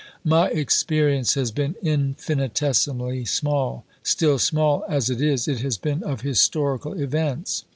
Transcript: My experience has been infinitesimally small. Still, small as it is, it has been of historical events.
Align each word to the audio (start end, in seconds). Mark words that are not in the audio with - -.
My 0.25 0.47
experience 0.47 1.35
has 1.35 1.51
been 1.51 1.75
infinitesimally 1.83 3.23
small. 3.25 3.85
Still, 4.01 4.39
small 4.39 4.83
as 4.89 5.11
it 5.11 5.21
is, 5.21 5.47
it 5.47 5.59
has 5.59 5.77
been 5.77 6.01
of 6.01 6.21
historical 6.21 6.93
events. 6.99 7.65